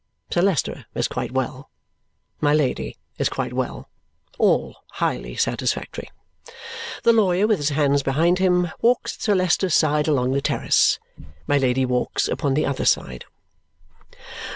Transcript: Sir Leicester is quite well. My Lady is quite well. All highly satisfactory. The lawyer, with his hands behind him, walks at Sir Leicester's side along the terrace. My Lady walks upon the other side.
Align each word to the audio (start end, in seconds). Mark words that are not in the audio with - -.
Sir 0.31 0.41
Leicester 0.41 0.87
is 0.95 1.07
quite 1.07 1.31
well. 1.31 1.69
My 2.39 2.55
Lady 2.55 2.97
is 3.19 3.29
quite 3.29 3.53
well. 3.53 3.87
All 4.39 4.77
highly 4.93 5.35
satisfactory. 5.35 6.09
The 7.03 7.13
lawyer, 7.13 7.45
with 7.45 7.59
his 7.59 7.69
hands 7.69 8.01
behind 8.01 8.39
him, 8.39 8.71
walks 8.81 9.15
at 9.15 9.21
Sir 9.21 9.35
Leicester's 9.35 9.75
side 9.75 10.07
along 10.07 10.31
the 10.31 10.41
terrace. 10.41 10.97
My 11.45 11.59
Lady 11.59 11.85
walks 11.85 12.27
upon 12.27 12.55
the 12.55 12.65
other 12.65 12.83
side. 12.85 13.25